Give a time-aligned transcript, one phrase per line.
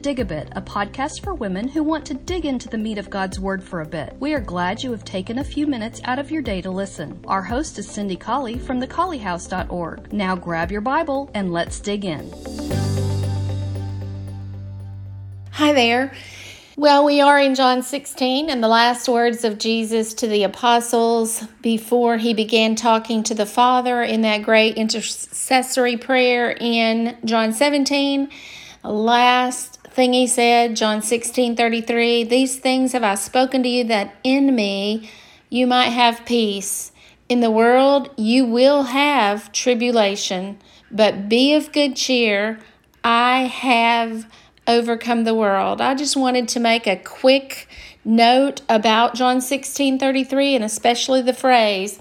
[0.00, 3.10] Dig a Bit, a podcast for women who want to dig into the meat of
[3.10, 4.16] God's Word for a bit.
[4.18, 7.22] We are glad you have taken a few minutes out of your day to listen.
[7.26, 10.10] Our host is Cindy Colley from thecolleyhouse.org.
[10.10, 12.32] Now grab your Bible and let's dig in.
[15.50, 16.14] Hi there.
[16.78, 21.44] Well, we are in John 16 and the last words of Jesus to the apostles
[21.60, 28.30] before he began talking to the Father in that great intercessory prayer in John 17.
[28.82, 34.14] Last thing he said, John 16 33, These things have I spoken to you that
[34.24, 35.10] in me
[35.50, 36.90] you might have peace.
[37.28, 40.58] In the world you will have tribulation,
[40.90, 42.60] but be of good cheer.
[43.04, 44.26] I have
[44.66, 45.82] overcome the world.
[45.82, 47.68] I just wanted to make a quick
[48.02, 51.98] note about John 16 33 and especially the phrase,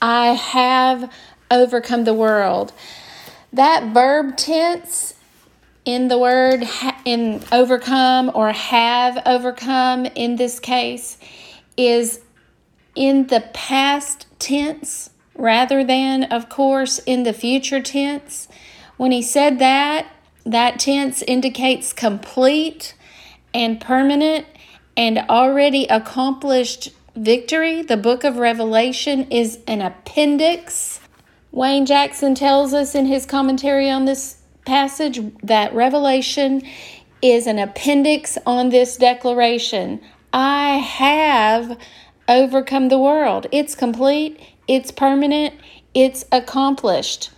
[0.00, 1.12] I have
[1.50, 2.72] overcome the world.
[3.52, 5.12] That verb tense
[5.84, 6.64] in the word
[7.04, 11.18] in overcome or have overcome in this case
[11.76, 12.20] is
[12.94, 18.48] in the past tense rather than, of course, in the future tense.
[18.96, 20.06] When he said that,
[20.44, 22.94] that tense indicates complete
[23.54, 24.46] and permanent
[24.96, 27.82] and already accomplished victory.
[27.82, 31.00] The book of Revelation is an appendix.
[31.50, 36.62] Wayne Jackson tells us in his commentary on this passage that Revelation
[37.20, 40.00] is an appendix on this declaration.
[40.32, 41.78] I have
[42.28, 43.46] overcome the world.
[43.52, 45.54] It's complete, it's permanent,
[45.94, 47.30] it's accomplished.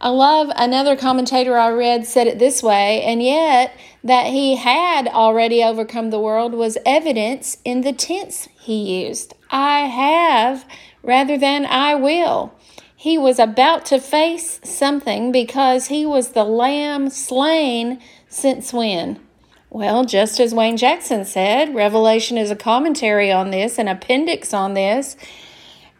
[0.00, 5.08] I love another commentator I read said it this way, and yet that he had
[5.08, 9.34] already overcome the world was evidence in the tense he used.
[9.50, 10.64] I have
[11.02, 12.54] rather than I will.
[13.00, 19.20] He was about to face something because he was the lamb slain since when?
[19.70, 24.74] Well, just as Wayne Jackson said, Revelation is a commentary on this, an appendix on
[24.74, 25.16] this.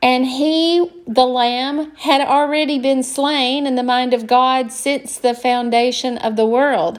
[0.02, 5.34] And he, the Lamb, had already been slain in the mind of God since the
[5.34, 6.98] foundation of the world.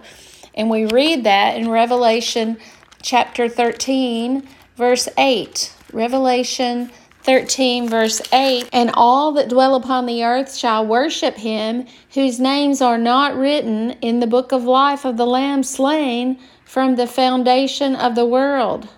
[0.55, 2.57] And we read that in Revelation
[3.01, 5.73] chapter 13, verse 8.
[5.91, 6.89] Revelation
[7.29, 11.85] 13, verse 8 And all that dwell upon the earth shall worship him,
[12.15, 16.95] whose names are not written in the book of life of the Lamb slain from
[16.95, 18.89] the foundation of the world.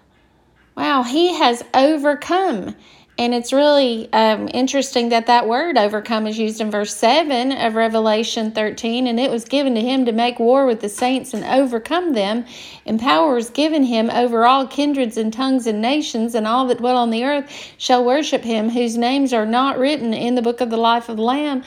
[0.77, 2.73] Wow, he has overcome.
[3.21, 7.75] And it's really um, interesting that that word overcome is used in verse 7 of
[7.75, 9.05] Revelation 13.
[9.05, 12.45] And it was given to him to make war with the saints and overcome them.
[12.83, 16.79] And power was given him over all kindreds and tongues and nations, and all that
[16.79, 20.59] dwell on the earth shall worship him, whose names are not written in the book
[20.59, 21.63] of the life of the Lamb,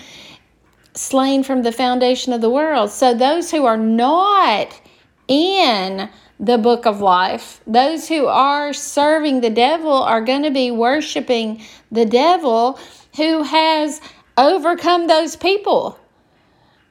[0.94, 2.90] slain from the foundation of the world.
[2.90, 4.80] So those who are not
[5.28, 6.08] in
[6.38, 7.60] the book of life.
[7.66, 12.78] Those who are serving the devil are going to be worshiping the devil
[13.16, 14.00] who has
[14.36, 15.98] overcome those people.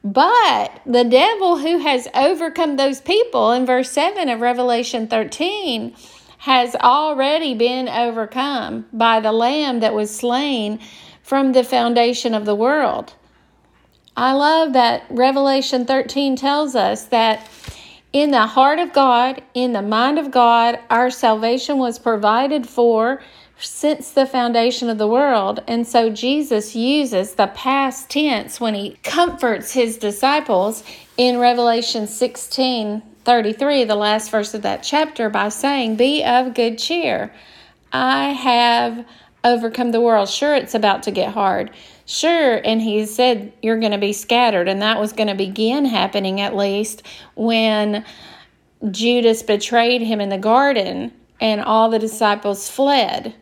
[0.04, 5.96] But the devil who has overcome those people in verse 7 of Revelation 13
[6.40, 10.80] has already been overcome by the lamb that was slain
[11.22, 13.14] from the foundation of the world.
[14.16, 17.48] I love that Revelation 13 tells us that
[18.14, 23.22] in the heart of God, in the mind of God, our salvation was provided for
[23.58, 25.64] since the foundation of the world.
[25.68, 30.84] And so Jesus uses the past tense when he comforts his disciples
[31.18, 36.78] in Revelation 16 33, the last verse of that chapter, by saying, Be of good
[36.78, 37.34] cheer.
[37.94, 39.06] I have
[39.46, 40.28] overcome the world.
[40.28, 41.72] Sure, it's about to get hard.
[42.06, 45.86] Sure, and he said you're going to be scattered, and that was going to begin
[45.86, 47.04] happening at least
[47.36, 48.04] when
[48.92, 53.36] Judas betrayed him in the garden and all the disciples fled.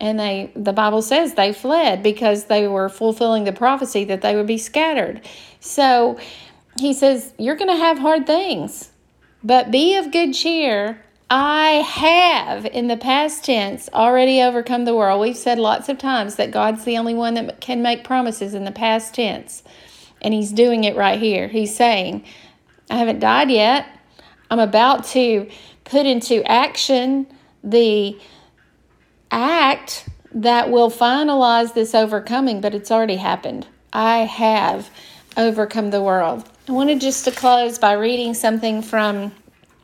[0.00, 4.36] And they the Bible says they fled because they were fulfilling the prophecy that they
[4.36, 5.20] would be scattered.
[5.60, 6.18] So
[6.78, 8.90] he says, You're going to have hard things,
[9.42, 11.02] but be of good cheer.
[11.30, 15.20] I have, in the past tense, already overcome the world.
[15.20, 18.64] We've said lots of times that God's the only one that can make promises in
[18.64, 19.62] the past tense.
[20.22, 21.48] And He's doing it right here.
[21.48, 22.24] He's saying,
[22.90, 23.86] I haven't died yet.
[24.50, 25.48] I'm about to
[25.84, 27.26] put into action
[27.62, 28.18] the
[29.30, 33.66] act that will finalize this overcoming, but it's already happened.
[33.92, 34.90] I have
[35.36, 36.48] overcome the world.
[36.68, 39.32] I wanted just to close by reading something from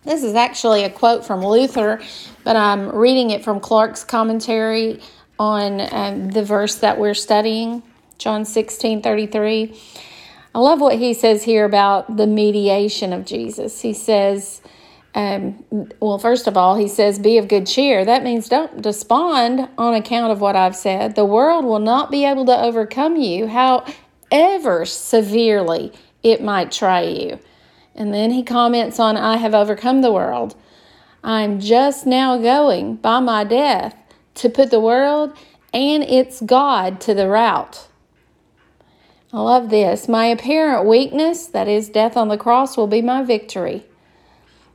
[0.05, 2.01] this is actually a quote from Luther,
[2.45, 5.01] but I'm reading it from Clarke's commentary
[5.39, 7.83] on um, the verse that we're studying,
[8.19, 9.81] John 16 33.
[10.55, 13.81] I love what he says here about the mediation of Jesus.
[13.81, 14.61] He says,
[15.15, 15.65] Um,
[15.99, 18.05] well, first of all, he says, Be of good cheer.
[18.05, 21.17] That means don't despond on account of what I've said.
[21.17, 25.93] The world will not be able to overcome you, however severely
[26.23, 27.41] it might try you.
[27.95, 30.57] And then he comments on, I have overcome the world.
[31.23, 33.97] I'm just now going by my death
[34.35, 35.37] to put the world
[35.73, 37.89] and its God to the rout.
[39.33, 40.09] I love this.
[40.09, 43.85] My apparent weakness, that is death on the cross, will be my victory.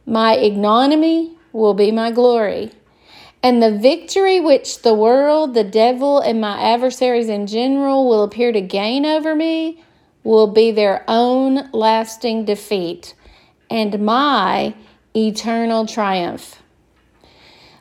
[0.06, 2.72] My ignominy will be my glory.
[3.42, 8.52] And the victory which the world, the devil, and my adversaries in general will appear
[8.52, 9.82] to gain over me
[10.24, 13.14] will be their own lasting defeat
[13.70, 14.74] and my
[15.16, 16.62] eternal triumph.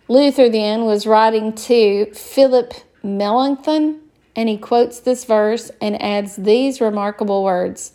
[0.08, 4.00] Luther then was writing to Philip Melanchthon,
[4.34, 7.92] and he quotes this verse and adds these remarkable words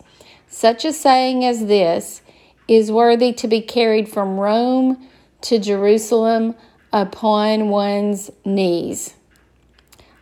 [0.47, 2.21] Such a saying as this
[2.67, 5.07] is worthy to be carried from Rome
[5.41, 6.55] to Jerusalem
[6.91, 9.15] upon one's knees.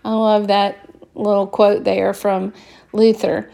[0.03, 2.53] I love that little quote there from
[2.93, 3.49] Luther.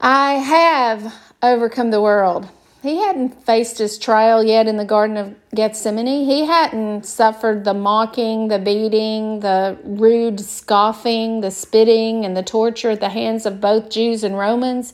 [0.00, 2.48] I have overcome the world.
[2.82, 6.24] He hadn't faced his trial yet in the Garden of Gethsemane.
[6.24, 12.90] He hadn't suffered the mocking, the beating, the rude scoffing, the spitting, and the torture
[12.90, 14.92] at the hands of both Jews and Romans.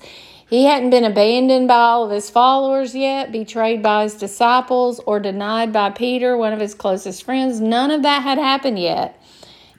[0.49, 5.21] He hadn't been abandoned by all of his followers yet, betrayed by his disciples, or
[5.21, 7.61] denied by Peter, one of his closest friends.
[7.61, 9.21] None of that had happened yet.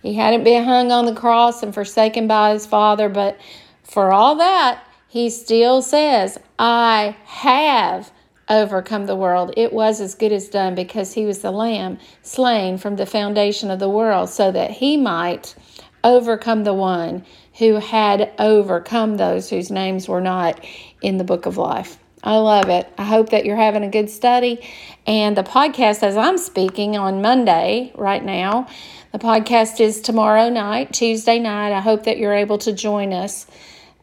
[0.04, 3.40] He hadn't been hung on the cross and forsaken by his Father, but
[3.82, 4.84] for all that,
[5.16, 8.12] he still says, I have
[8.50, 9.54] overcome the world.
[9.56, 13.72] It was as good as done because he was the lamb slain from the foundation
[13.72, 15.56] of the world so that he might
[16.04, 17.24] overcome the one
[17.60, 20.62] who had overcome those whose names were not
[21.02, 21.98] in the book of life.
[22.22, 22.92] I love it.
[22.98, 24.68] I hope that you're having a good study.
[25.08, 28.68] And the podcast, as I'm speaking on Monday right now,
[29.14, 31.72] the podcast is tomorrow night, Tuesday night.
[31.72, 33.48] I hope that you're able to join us.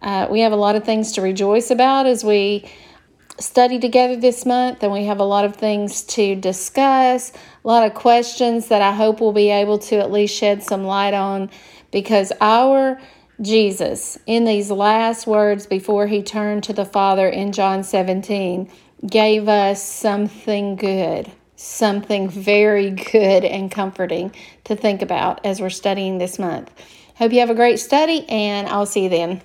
[0.02, 2.68] Uh, we have a lot of things to rejoice about as we
[3.38, 7.86] study together this month, and we have a lot of things to discuss, a lot
[7.86, 11.50] of questions that I hope we'll be able to at least shed some light on
[11.90, 13.00] because our
[13.40, 18.70] Jesus, in these last words before he turned to the Father in John 17,
[19.08, 24.34] gave us something good, something very good and comforting
[24.64, 26.70] to think about as we're studying this month.
[27.16, 29.40] Hope you have a great study, and I'll see you then.